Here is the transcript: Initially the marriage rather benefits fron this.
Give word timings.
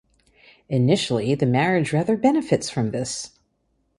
Initially 0.67 1.35
the 1.35 1.45
marriage 1.45 1.93
rather 1.93 2.17
benefits 2.17 2.71
fron 2.71 2.89
this. 2.89 3.37